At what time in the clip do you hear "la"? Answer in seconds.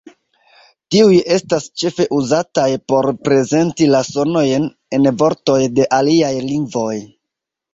3.97-4.01